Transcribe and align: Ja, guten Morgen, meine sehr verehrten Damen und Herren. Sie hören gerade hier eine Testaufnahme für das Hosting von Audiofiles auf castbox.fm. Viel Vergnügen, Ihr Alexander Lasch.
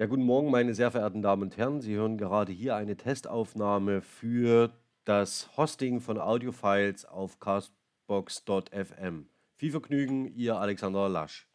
Ja, 0.00 0.06
guten 0.06 0.22
Morgen, 0.22 0.52
meine 0.52 0.74
sehr 0.74 0.92
verehrten 0.92 1.22
Damen 1.22 1.42
und 1.42 1.56
Herren. 1.56 1.80
Sie 1.80 1.96
hören 1.96 2.18
gerade 2.18 2.52
hier 2.52 2.76
eine 2.76 2.96
Testaufnahme 2.96 4.00
für 4.00 4.70
das 5.04 5.50
Hosting 5.56 6.00
von 6.00 6.18
Audiofiles 6.20 7.04
auf 7.04 7.40
castbox.fm. 7.40 9.28
Viel 9.56 9.70
Vergnügen, 9.72 10.32
Ihr 10.36 10.56
Alexander 10.56 11.08
Lasch. 11.08 11.47